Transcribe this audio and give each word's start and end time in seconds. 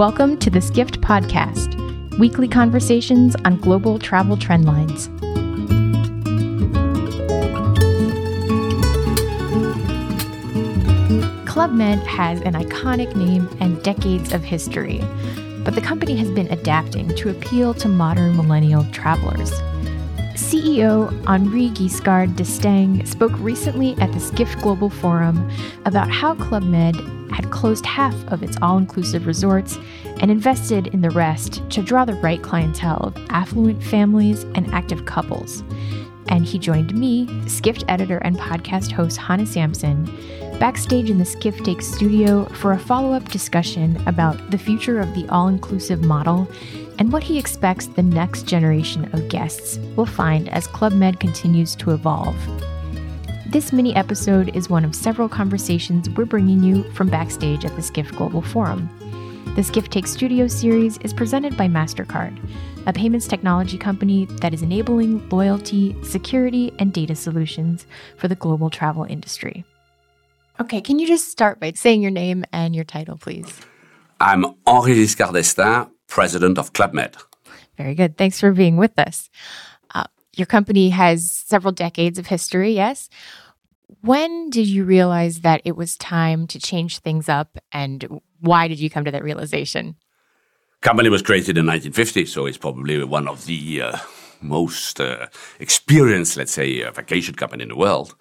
Welcome 0.00 0.38
to 0.38 0.48
the 0.48 0.62
Skift 0.62 1.02
Podcast, 1.02 1.76
weekly 2.18 2.48
conversations 2.48 3.36
on 3.44 3.58
global 3.58 3.98
travel 3.98 4.34
trend 4.34 4.64
lines. 4.64 5.08
Club 11.46 11.72
Med 11.72 11.98
has 12.06 12.40
an 12.40 12.54
iconic 12.54 13.14
name 13.14 13.46
and 13.60 13.82
decades 13.82 14.32
of 14.32 14.42
history, 14.42 15.04
but 15.64 15.74
the 15.74 15.82
company 15.82 16.16
has 16.16 16.30
been 16.30 16.50
adapting 16.50 17.14
to 17.16 17.28
appeal 17.28 17.74
to 17.74 17.86
modern 17.86 18.34
millennial 18.38 18.86
travelers. 18.92 19.52
CEO 20.40 21.10
Henri 21.26 21.68
Giscard 21.68 22.34
d'Estaing 22.34 23.06
spoke 23.06 23.32
recently 23.38 23.94
at 23.98 24.10
the 24.12 24.18
Skift 24.18 24.60
Global 24.62 24.88
Forum 24.88 25.50
about 25.84 26.10
how 26.10 26.34
Club 26.34 26.62
Med 26.62 26.96
had 27.30 27.50
closed 27.50 27.84
half 27.84 28.14
of 28.32 28.42
its 28.42 28.56
all 28.62 28.78
inclusive 28.78 29.26
resorts 29.26 29.78
and 30.20 30.30
invested 30.30 30.88
in 30.88 31.02
the 31.02 31.10
rest 31.10 31.62
to 31.70 31.82
draw 31.82 32.04
the 32.04 32.14
right 32.14 32.42
clientele 32.42 32.98
of 32.98 33.16
affluent 33.28 33.82
families 33.82 34.44
and 34.54 34.66
active 34.72 35.04
couples. 35.04 35.62
And 36.28 36.46
he 36.46 36.58
joined 36.58 36.98
me, 36.98 37.28
Skift 37.46 37.84
editor 37.88 38.18
and 38.18 38.38
podcast 38.38 38.92
host 38.92 39.18
Hannah 39.18 39.46
Sampson, 39.46 40.04
backstage 40.58 41.10
in 41.10 41.18
the 41.18 41.24
Skift 41.24 41.64
Take 41.64 41.82
studio 41.82 42.44
for 42.46 42.72
a 42.72 42.78
follow 42.78 43.12
up 43.12 43.28
discussion 43.30 44.02
about 44.06 44.50
the 44.50 44.58
future 44.58 45.00
of 45.00 45.14
the 45.14 45.28
all 45.28 45.48
inclusive 45.48 46.02
model 46.02 46.48
and 47.00 47.10
what 47.10 47.22
he 47.22 47.38
expects 47.38 47.86
the 47.86 48.02
next 48.02 48.46
generation 48.46 49.10
of 49.14 49.28
guests 49.28 49.78
will 49.96 50.06
find 50.06 50.50
as 50.50 50.66
Club 50.66 50.92
Med 50.92 51.18
continues 51.18 51.74
to 51.76 51.92
evolve. 51.92 52.36
This 53.46 53.72
mini 53.72 53.96
episode 53.96 54.54
is 54.54 54.68
one 54.68 54.84
of 54.84 54.94
several 54.94 55.28
conversations 55.28 56.10
we're 56.10 56.26
bringing 56.26 56.62
you 56.62 56.84
from 56.92 57.08
backstage 57.08 57.64
at 57.64 57.74
the 57.74 57.82
Skift 57.82 58.14
Global 58.14 58.42
Forum. 58.42 58.88
The 59.56 59.64
Skift 59.64 59.90
Take 59.90 60.06
Studio 60.06 60.46
series 60.46 60.98
is 60.98 61.14
presented 61.14 61.56
by 61.56 61.68
MasterCard, 61.68 62.38
a 62.86 62.92
payments 62.92 63.26
technology 63.26 63.78
company 63.78 64.26
that 64.42 64.52
is 64.52 64.62
enabling 64.62 65.26
loyalty, 65.30 65.96
security, 66.04 66.70
and 66.78 66.92
data 66.92 67.16
solutions 67.16 67.86
for 68.18 68.28
the 68.28 68.36
global 68.36 68.68
travel 68.68 69.04
industry. 69.04 69.64
Okay, 70.60 70.82
can 70.82 70.98
you 70.98 71.06
just 71.06 71.28
start 71.28 71.58
by 71.58 71.72
saying 71.72 72.02
your 72.02 72.10
name 72.10 72.44
and 72.52 72.74
your 72.76 72.84
title, 72.84 73.16
please? 73.16 73.60
I'm 74.20 74.44
Henri 74.66 74.94
Giscard 74.94 75.32
d'Estaing, 75.32 75.90
president 76.10 76.58
of 76.58 76.74
Club 76.74 76.92
Med. 76.92 77.16
Very 77.78 77.94
good. 77.94 78.18
Thanks 78.18 78.38
for 78.38 78.52
being 78.52 78.76
with 78.76 78.98
us. 78.98 79.30
Uh, 79.94 80.04
your 80.36 80.46
company 80.46 80.90
has 80.90 81.30
several 81.30 81.72
decades 81.72 82.18
of 82.18 82.26
history, 82.26 82.72
yes? 82.72 83.08
When 84.02 84.50
did 84.50 84.66
you 84.66 84.84
realize 84.84 85.40
that 85.40 85.62
it 85.64 85.76
was 85.76 85.96
time 85.96 86.46
to 86.48 86.58
change 86.58 86.98
things 86.98 87.28
up 87.28 87.56
and 87.72 88.20
why 88.40 88.68
did 88.68 88.78
you 88.78 88.90
come 88.90 89.04
to 89.04 89.10
that 89.10 89.24
realization? 89.24 89.96
Company 90.80 91.08
was 91.08 91.22
created 91.22 91.58
in 91.58 91.66
1950, 91.66 92.26
so 92.26 92.46
it's 92.46 92.56
probably 92.56 93.02
one 93.04 93.28
of 93.28 93.46
the 93.46 93.82
uh, 93.82 93.98
most 94.40 95.00
uh, 95.00 95.26
experienced, 95.58 96.36
let's 96.36 96.52
say, 96.52 96.82
uh, 96.82 96.90
vacation 96.90 97.34
company 97.34 97.62
in 97.62 97.68
the 97.68 97.76
world. 97.76 98.14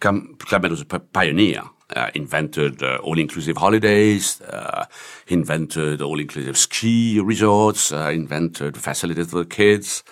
Club 0.00 0.62
Med 0.62 0.70
was 0.70 0.80
a 0.80 0.86
pioneer. 0.86 1.62
Uh, 1.90 2.10
invented 2.14 2.82
uh, 2.82 2.96
all-inclusive 3.02 3.58
holidays, 3.58 4.40
uh, 4.40 4.86
invented 5.28 6.00
all-inclusive 6.00 6.56
ski 6.56 7.20
resorts, 7.20 7.92
uh, 7.92 8.10
invented 8.10 8.78
facilities 8.78 9.30
for 9.30 9.44
kids, 9.44 10.02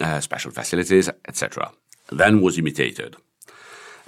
uh, 0.00 0.18
special 0.18 0.50
facilities, 0.50 1.08
etc. 1.28 1.70
Then 2.10 2.40
was 2.40 2.58
imitated. 2.58 3.14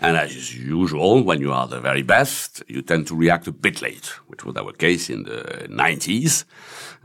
And 0.00 0.16
as 0.16 0.34
is 0.34 0.58
usual, 0.58 1.22
when 1.22 1.40
you 1.40 1.52
are 1.52 1.68
the 1.68 1.80
very 1.80 2.02
best, 2.02 2.64
you 2.66 2.82
tend 2.82 3.06
to 3.06 3.14
react 3.14 3.46
a 3.46 3.52
bit 3.52 3.80
late, 3.80 4.06
which 4.26 4.44
was 4.44 4.56
our 4.56 4.72
case 4.72 5.08
in 5.08 5.22
the 5.22 5.68
90s, 5.70 6.44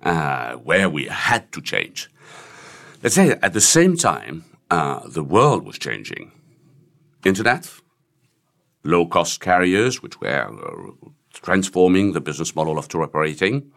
uh, 0.01 0.53
where 0.53 0.89
we 0.89 1.05
had 1.05 1.51
to 1.51 1.61
change. 1.61 2.09
Let's 3.03 3.13
say 3.13 3.37
at 3.43 3.53
the 3.53 3.61
same 3.61 3.95
time, 3.97 4.45
the 4.69 5.23
world 5.23 5.63
was 5.63 5.77
changing. 5.77 6.31
Internet, 7.23 7.69
low 8.83 9.05
cost 9.05 9.39
carriers, 9.41 10.01
which 10.01 10.19
were 10.21 10.47
uh, 10.47 11.09
transforming 11.33 12.13
the 12.13 12.21
business 12.21 12.55
model 12.55 12.77
of 12.77 12.87
tour 12.87 13.03
operating. 13.03 13.71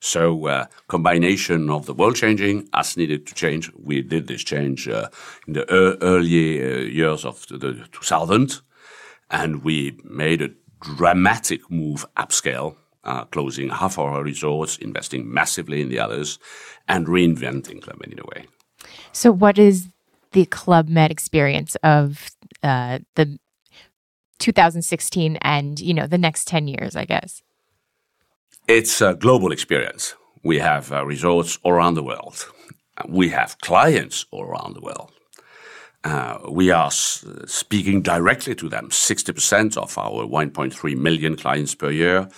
So, 0.00 0.48
uh, 0.48 0.66
combination 0.88 1.70
of 1.70 1.86
the 1.86 1.94
world 1.94 2.16
changing, 2.16 2.68
us 2.74 2.96
needed 2.96 3.26
to 3.26 3.34
change. 3.34 3.70
We 3.74 4.02
did 4.02 4.26
this 4.26 4.44
change 4.44 4.86
uh, 4.86 5.08
in 5.46 5.54
the 5.54 5.70
early 5.70 6.62
uh, 6.62 6.78
years 6.80 7.24
of 7.24 7.46
the 7.46 7.86
2000, 7.90 8.60
and 9.30 9.64
we 9.64 9.98
made 10.04 10.42
a 10.42 10.50
dramatic 10.96 11.70
move 11.70 12.04
upscale, 12.18 12.76
uh, 13.04 13.24
closing 13.24 13.70
half 13.70 13.98
our 13.98 14.22
resorts, 14.22 14.76
investing 14.76 15.32
massively 15.32 15.80
in 15.80 15.88
the 15.88 15.98
others, 15.98 16.38
and 16.86 17.06
reinventing 17.06 17.80
Club 17.80 17.98
Med 18.00 18.12
in 18.12 18.18
a 18.18 18.26
way. 18.26 18.46
So, 19.12 19.32
what 19.32 19.58
is 19.58 19.88
the 20.32 20.44
Club 20.46 20.88
Med 20.88 21.10
experience 21.10 21.76
of 21.76 22.30
uh, 22.62 22.98
the 23.14 23.38
2016 24.38 25.36
and 25.42 25.80
you 25.80 25.94
know 25.94 26.06
the 26.06 26.18
next 26.18 26.46
10 26.46 26.68
years, 26.68 26.96
I 26.96 27.04
guess? 27.04 27.42
It's 28.66 29.00
a 29.00 29.14
global 29.14 29.52
experience. 29.52 30.14
We 30.42 30.58
have 30.58 30.92
uh, 30.92 31.04
resorts 31.04 31.58
all 31.62 31.72
around 31.72 31.94
the 31.94 32.02
world. 32.02 32.46
We 33.08 33.28
have 33.30 33.58
clients 33.58 34.26
all 34.30 34.44
around 34.44 34.74
the 34.74 34.80
world. 34.80 35.12
Uh, 36.04 36.38
we 36.50 36.70
are 36.70 36.86
s- 36.86 37.24
speaking 37.46 38.02
directly 38.02 38.54
to 38.54 38.68
them. 38.68 38.88
60% 38.90 39.76
of 39.76 39.96
our 39.98 40.26
1.3 40.26 40.96
million 40.96 41.36
clients 41.36 41.74
per 41.74 41.90
year 41.90 42.28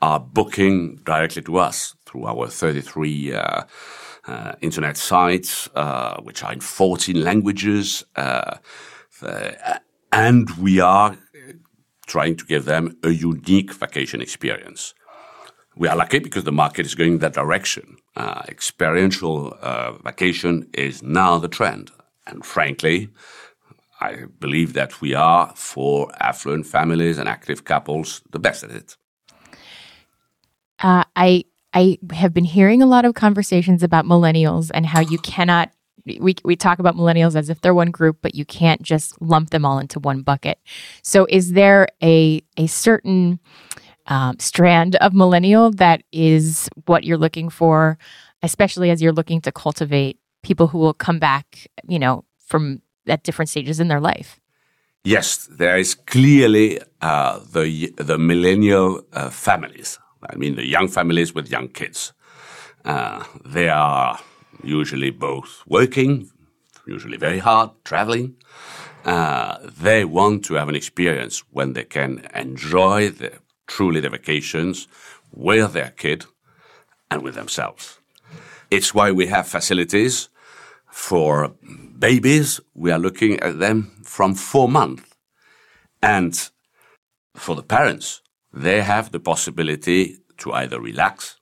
are 0.00 0.20
booking 0.20 0.96
directly 1.04 1.42
to 1.42 1.58
us 1.58 1.94
through 2.06 2.26
our 2.26 2.46
33 2.46 3.34
uh, 3.34 3.62
uh, 4.26 4.52
internet 4.60 4.96
sites, 4.96 5.68
uh, 5.74 6.20
which 6.22 6.44
are 6.44 6.52
in 6.52 6.60
14 6.60 7.22
languages. 7.22 8.04
Uh, 8.14 8.58
and 10.12 10.50
we 10.58 10.80
are 10.80 11.16
trying 12.08 12.34
to 12.36 12.44
give 12.44 12.64
them 12.64 12.96
a 13.04 13.10
unique 13.10 13.72
vacation 13.72 14.20
experience 14.20 14.94
we 15.78 15.88
are 15.88 15.96
lucky 15.96 16.18
because 16.18 16.44
the 16.44 16.52
market 16.52 16.84
is 16.84 16.94
going 16.94 17.18
that 17.18 17.32
direction. 17.32 17.96
Uh, 18.16 18.42
experiential 18.48 19.56
uh, 19.62 19.92
vacation 20.04 20.68
is 20.74 21.02
now 21.02 21.38
the 21.38 21.48
trend. 21.48 21.90
And 22.26 22.44
frankly, 22.44 23.08
I 24.00 24.24
believe 24.40 24.72
that 24.72 25.00
we 25.00 25.14
are, 25.14 25.52
for 25.54 26.10
affluent 26.20 26.66
families 26.66 27.16
and 27.16 27.28
active 27.28 27.64
couples, 27.64 28.22
the 28.30 28.38
best 28.38 28.64
at 28.64 28.70
it. 28.70 28.96
Uh, 30.80 31.04
I 31.16 31.44
I 31.74 31.98
have 32.12 32.32
been 32.32 32.44
hearing 32.44 32.82
a 32.82 32.86
lot 32.86 33.04
of 33.04 33.14
conversations 33.14 33.82
about 33.82 34.04
millennials 34.04 34.70
and 34.74 34.86
how 34.86 35.00
you 35.00 35.18
cannot. 35.18 35.70
We, 36.04 36.36
we 36.44 36.56
talk 36.56 36.78
about 36.78 36.96
millennials 36.96 37.36
as 37.36 37.50
if 37.50 37.60
they're 37.60 37.74
one 37.74 37.90
group, 37.90 38.18
but 38.22 38.34
you 38.34 38.44
can't 38.44 38.82
just 38.82 39.20
lump 39.20 39.50
them 39.50 39.64
all 39.64 39.78
into 39.78 39.98
one 39.98 40.22
bucket. 40.22 40.58
So, 41.02 41.26
is 41.28 41.52
there 41.52 41.88
a 42.02 42.42
a 42.56 42.66
certain 42.66 43.40
um, 44.06 44.38
strand 44.38 44.96
of 44.96 45.12
millennial 45.12 45.70
that 45.72 46.02
is 46.12 46.68
what 46.86 47.04
you're 47.04 47.18
looking 47.18 47.50
for, 47.50 47.98
especially 48.42 48.90
as 48.90 49.02
you're 49.02 49.12
looking 49.12 49.40
to 49.42 49.52
cultivate 49.52 50.18
people 50.42 50.68
who 50.68 50.78
will 50.78 50.94
come 50.94 51.18
back, 51.18 51.66
you 51.86 51.98
know, 51.98 52.24
from 52.38 52.80
at 53.06 53.22
different 53.22 53.48
stages 53.48 53.80
in 53.80 53.88
their 53.88 54.00
life. 54.00 54.40
Yes, 55.04 55.46
there 55.46 55.78
is 55.78 55.94
clearly 55.94 56.80
uh, 57.00 57.40
the 57.52 57.92
the 57.96 58.18
millennial 58.18 59.02
uh, 59.12 59.30
families. 59.30 59.98
I 60.28 60.36
mean, 60.36 60.56
the 60.56 60.66
young 60.66 60.88
families 60.88 61.34
with 61.34 61.50
young 61.50 61.68
kids. 61.68 62.12
Uh, 62.84 63.24
they 63.44 63.68
are 63.68 64.18
usually 64.62 65.10
both 65.10 65.62
working, 65.66 66.30
usually 66.86 67.16
very 67.16 67.38
hard, 67.38 67.70
traveling. 67.84 68.36
Uh, 69.04 69.58
they 69.80 70.04
want 70.04 70.44
to 70.44 70.54
have 70.54 70.68
an 70.68 70.74
experience 70.74 71.44
when 71.50 71.72
they 71.72 71.84
can 71.84 72.26
enjoy 72.34 73.10
the 73.10 73.32
truly 73.66 74.00
their 74.00 74.10
vacations 74.10 74.88
with 75.32 75.72
their 75.72 75.90
kid 75.90 76.24
and 77.10 77.22
with 77.22 77.34
themselves. 77.34 77.98
It's 78.70 78.94
why 78.94 79.12
we 79.12 79.26
have 79.28 79.46
facilities 79.46 80.28
for 80.90 81.54
babies. 81.98 82.60
We 82.74 82.90
are 82.90 82.98
looking 82.98 83.40
at 83.40 83.58
them 83.58 84.00
from 84.02 84.34
four 84.34 84.68
months. 84.68 85.04
And 86.02 86.50
for 87.34 87.54
the 87.54 87.62
parents, 87.62 88.22
they 88.52 88.82
have 88.82 89.10
the 89.12 89.20
possibility 89.20 90.18
to 90.38 90.52
either 90.52 90.80
relax, 90.80 91.36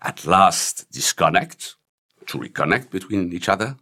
at 0.00 0.26
last 0.26 0.90
disconnect, 0.92 1.76
to 2.28 2.38
reconnect 2.38 2.90
between 2.90 3.32
each 3.32 3.48
other, 3.48 3.76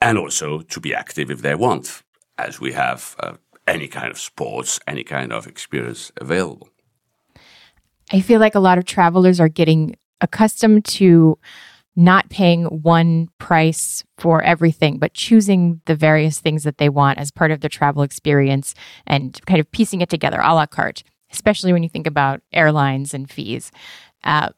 and 0.00 0.18
also 0.18 0.60
to 0.62 0.80
be 0.80 0.94
active 0.94 1.30
if 1.30 1.42
they 1.42 1.54
want, 1.54 2.02
as 2.36 2.60
we 2.60 2.72
have 2.72 3.16
uh, 3.20 3.34
any 3.66 3.88
kind 3.88 4.10
of 4.10 4.18
sports, 4.18 4.80
any 4.86 5.04
kind 5.04 5.32
of 5.32 5.46
experience 5.46 6.12
available. 6.16 6.68
I 8.12 8.20
feel 8.20 8.40
like 8.40 8.56
a 8.56 8.60
lot 8.60 8.78
of 8.78 8.84
travelers 8.84 9.38
are 9.38 9.48
getting 9.48 9.96
accustomed 10.20 10.84
to 10.84 11.38
not 11.96 12.30
paying 12.30 12.64
one 12.64 13.28
price 13.38 14.04
for 14.16 14.42
everything, 14.42 14.98
but 14.98 15.12
choosing 15.12 15.80
the 15.86 15.94
various 15.94 16.40
things 16.40 16.62
that 16.62 16.78
they 16.78 16.88
want 16.88 17.18
as 17.18 17.30
part 17.30 17.50
of 17.50 17.60
their 17.60 17.68
travel 17.68 18.02
experience 18.02 18.74
and 19.06 19.40
kind 19.46 19.60
of 19.60 19.70
piecing 19.70 20.00
it 20.00 20.08
together 20.08 20.40
a 20.40 20.54
la 20.54 20.66
carte. 20.66 21.02
especially 21.32 21.72
when 21.72 21.82
you 21.82 21.88
think 21.88 22.06
about 22.06 22.40
airlines 22.52 23.14
and 23.14 23.30
fees. 23.30 23.70
Uh, 24.24 24.48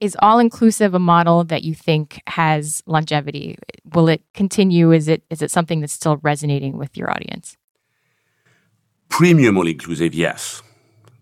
is 0.00 0.16
all 0.20 0.38
inclusive 0.38 0.94
a 0.94 0.98
model 0.98 1.44
that 1.44 1.62
you 1.62 1.74
think 1.74 2.20
has 2.26 2.82
longevity? 2.86 3.58
Will 3.94 4.08
it 4.08 4.22
continue? 4.34 4.92
Is 4.92 5.08
it 5.08 5.22
is 5.30 5.42
it 5.42 5.50
something 5.50 5.80
that's 5.80 5.92
still 5.92 6.16
resonating 6.22 6.78
with 6.78 6.96
your 6.96 7.10
audience? 7.10 7.56
Premium 9.08 9.58
all 9.58 9.66
inclusive, 9.66 10.14
yes. 10.14 10.62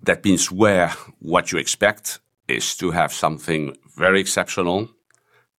That 0.02 0.24
means 0.24 0.52
where 0.52 0.92
what 1.18 1.50
you 1.50 1.58
expect 1.58 2.20
is 2.46 2.76
to 2.76 2.92
have 2.92 3.12
something 3.12 3.76
very 3.96 4.20
exceptional 4.20 4.88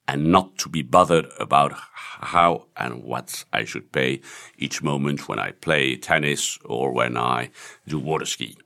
and 0.07 0.31
not 0.31 0.57
to 0.57 0.69
be 0.69 0.81
bothered 0.81 1.27
about 1.39 1.73
how 1.75 2.67
and 2.75 3.03
what 3.03 3.43
I 3.53 3.65
should 3.65 3.91
pay 3.91 4.21
each 4.57 4.81
moment 4.81 5.27
when 5.27 5.39
I 5.39 5.51
play 5.51 5.95
tennis 5.97 6.57
or 6.65 6.91
when 6.91 7.17
I 7.17 7.51
do 7.87 7.99
water 7.99 8.25
ski. 8.25 8.57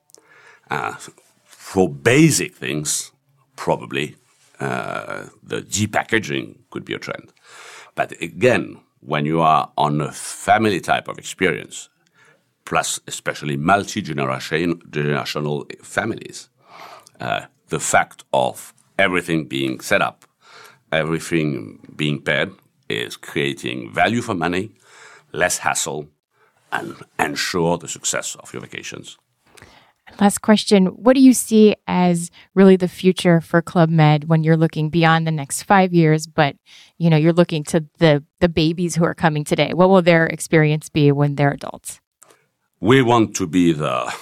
Uh, 0.69 0.95
for 1.43 1.89
basic 1.89 2.55
things, 2.55 3.11
probably 3.55 4.15
the 4.59 5.61
depackaging 5.61 6.57
could 6.69 6.85
be 6.85 6.93
a 6.93 6.99
trend. 6.99 7.33
But 7.95 8.13
again, 8.21 8.79
when 9.01 9.25
you 9.25 9.41
are 9.41 9.71
on 9.77 9.99
a 10.01 10.11
family 10.11 10.79
type 10.79 11.07
of 11.07 11.17
experience, 11.17 11.89
plus 12.65 12.99
especially 13.07 13.57
multi-generational 13.57 15.83
families, 15.83 16.49
uh, 17.19 17.45
the 17.67 17.79
fact 17.79 18.23
of 18.33 18.73
everything 18.97 19.45
being 19.45 19.79
set 19.79 20.01
up, 20.01 20.25
everything 20.91 21.79
being 21.95 22.21
paid, 22.21 22.49
is 22.89 23.17
creating 23.17 23.93
value 23.93 24.21
for 24.21 24.35
money, 24.35 24.71
less 25.31 25.59
hassle, 25.59 26.09
and 26.71 26.95
ensure 27.19 27.77
the 27.77 27.87
success 27.87 28.35
of 28.35 28.51
your 28.53 28.61
vacations. 28.61 29.17
Last 30.19 30.41
question. 30.41 30.87
What 30.87 31.15
do 31.15 31.21
you 31.21 31.33
see 31.33 31.75
as 31.87 32.29
really 32.53 32.75
the 32.75 32.87
future 32.87 33.41
for 33.41 33.61
Club 33.61 33.89
Med 33.89 34.29
when 34.29 34.43
you're 34.43 34.57
looking 34.57 34.89
beyond 34.89 35.25
the 35.25 35.31
next 35.31 35.63
five 35.63 35.93
years, 35.93 36.27
but 36.27 36.55
you 36.97 37.09
know, 37.09 37.17
you're 37.17 37.33
looking 37.33 37.63
to 37.65 37.85
the, 37.97 38.23
the 38.39 38.49
babies 38.49 38.95
who 38.95 39.03
are 39.05 39.15
coming 39.15 39.43
today? 39.43 39.73
What 39.73 39.89
will 39.89 40.01
their 40.01 40.27
experience 40.27 40.89
be 40.89 41.11
when 41.11 41.35
they're 41.35 41.51
adults? 41.51 41.99
We 42.79 43.01
want 43.01 43.35
to 43.37 43.47
be 43.47 43.73
the 43.73 44.13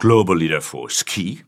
global 0.00 0.36
leader 0.36 0.60
for 0.60 0.90
ski. 0.90 1.42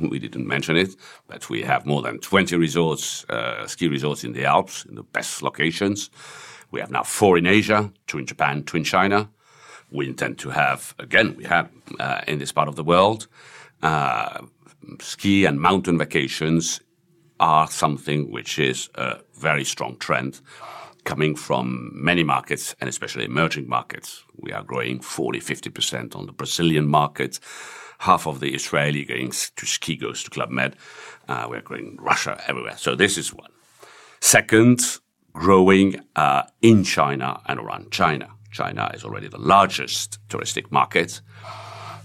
We 0.00 0.18
didn't 0.18 0.46
mention 0.46 0.76
it, 0.76 0.94
but 1.26 1.50
we 1.50 1.62
have 1.62 1.86
more 1.86 2.02
than 2.02 2.20
20 2.20 2.54
resorts, 2.56 3.24
uh, 3.28 3.66
ski 3.66 3.88
resorts 3.88 4.22
in 4.22 4.32
the 4.32 4.44
Alps, 4.44 4.84
in 4.84 4.94
the 4.94 5.02
best 5.02 5.42
locations. 5.42 6.08
We 6.70 6.78
have 6.80 6.90
now 6.90 7.02
four 7.02 7.36
in 7.36 7.46
Asia, 7.46 7.92
two 8.06 8.18
in 8.18 8.26
Japan, 8.26 8.62
two 8.62 8.76
in 8.76 8.84
China 8.84 9.28
we 9.92 10.06
intend 10.06 10.38
to 10.38 10.50
have, 10.50 10.94
again, 10.98 11.36
we 11.36 11.44
have 11.44 11.70
uh, 12.00 12.20
in 12.26 12.38
this 12.38 12.52
part 12.52 12.68
of 12.68 12.76
the 12.76 12.84
world, 12.84 13.28
uh, 13.82 14.40
ski 15.00 15.44
and 15.44 15.60
mountain 15.60 15.98
vacations 15.98 16.80
are 17.40 17.68
something 17.68 18.30
which 18.30 18.58
is 18.58 18.88
a 18.94 19.18
very 19.34 19.64
strong 19.64 19.96
trend 19.98 20.40
coming 21.04 21.34
from 21.34 21.90
many 21.92 22.22
markets 22.22 22.76
and 22.80 22.88
especially 22.88 23.24
emerging 23.24 23.68
markets. 23.68 24.24
We 24.36 24.52
are 24.52 24.62
growing 24.62 25.00
40, 25.00 25.40
50% 25.40 26.14
on 26.14 26.26
the 26.26 26.32
Brazilian 26.32 26.86
market. 26.86 27.40
Half 27.98 28.26
of 28.26 28.40
the 28.40 28.54
Israeli 28.54 29.04
going 29.04 29.30
to 29.30 29.66
ski 29.66 29.96
goes 29.96 30.22
to 30.24 30.30
Club 30.30 30.50
Med. 30.50 30.76
Uh, 31.28 31.46
we're 31.48 31.60
growing 31.60 31.98
Russia 32.00 32.40
everywhere. 32.46 32.76
So 32.76 32.94
this 32.94 33.18
is 33.18 33.34
one. 33.34 33.50
Second, 34.20 34.80
growing 35.32 36.00
uh, 36.14 36.42
in 36.60 36.84
China 36.84 37.40
and 37.46 37.58
around 37.58 37.90
China. 37.90 38.28
China 38.52 38.90
is 38.94 39.04
already 39.04 39.28
the 39.28 39.38
largest 39.38 40.18
touristic 40.28 40.70
market. 40.70 41.20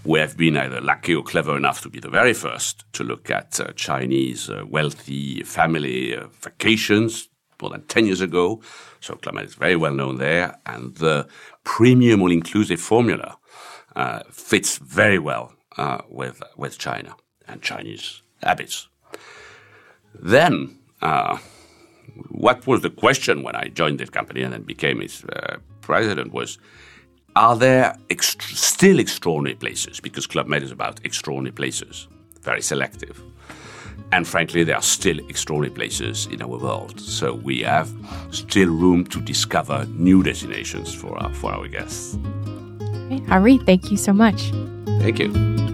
We 0.04 0.20
have 0.20 0.36
been 0.36 0.56
either 0.56 0.80
lucky 0.80 1.14
or 1.14 1.22
clever 1.22 1.56
enough 1.56 1.82
to 1.82 1.90
be 1.90 2.00
the 2.00 2.08
very 2.08 2.32
first 2.32 2.84
to 2.94 3.04
look 3.04 3.30
at 3.30 3.60
uh, 3.60 3.72
Chinese 3.76 4.48
uh, 4.48 4.64
wealthy 4.66 5.42
family 5.42 6.16
uh, 6.16 6.28
vacations 6.40 7.28
more 7.60 7.70
than 7.70 7.82
10 7.82 8.06
years 8.06 8.20
ago. 8.20 8.60
So 9.00 9.18
Med 9.32 9.44
is 9.44 9.54
very 9.54 9.76
well 9.76 9.92
known 9.92 10.16
there. 10.16 10.58
And 10.64 10.94
the 10.96 11.28
premium 11.64 12.22
all 12.22 12.32
inclusive 12.32 12.80
formula 12.80 13.38
uh, 13.96 14.20
fits 14.30 14.78
very 14.78 15.18
well 15.18 15.52
uh, 15.76 15.98
with, 16.08 16.42
with 16.56 16.78
China 16.78 17.16
and 17.46 17.60
Chinese 17.60 18.22
habits. 18.42 18.88
Then, 20.14 20.78
uh, 21.02 21.38
what 22.30 22.66
was 22.66 22.82
the 22.82 22.90
question 22.90 23.42
when 23.42 23.54
I 23.54 23.68
joined 23.68 23.98
this 24.00 24.10
company 24.10 24.42
and 24.42 24.52
then 24.52 24.62
became 24.62 25.02
its 25.02 25.24
president 25.88 26.32
was 26.32 26.58
are 27.34 27.56
there 27.56 27.96
still 28.20 28.98
extraordinary 28.98 29.56
places? 29.56 30.00
Because 30.00 30.26
Club 30.26 30.46
Med 30.46 30.62
is 30.62 30.72
about 30.72 31.00
extraordinary 31.04 31.54
places, 31.54 32.08
very 32.42 32.62
selective. 32.62 33.22
And 34.10 34.26
frankly, 34.26 34.64
there 34.64 34.76
are 34.76 34.82
still 34.98 35.18
extraordinary 35.28 35.74
places 35.74 36.26
in 36.26 36.42
our 36.42 36.58
world. 36.58 37.00
So 37.00 37.34
we 37.34 37.62
have 37.62 37.88
still 38.30 38.70
room 38.70 39.04
to 39.06 39.20
discover 39.20 39.86
new 40.08 40.22
destinations 40.22 40.94
for 40.94 41.16
our, 41.22 41.32
for 41.34 41.52
our 41.52 41.68
guests. 41.68 42.18
Henri, 43.28 43.58
thank 43.58 43.90
you 43.90 43.96
so 43.96 44.12
much. 44.12 44.40
Thank 45.02 45.18
you. 45.18 45.67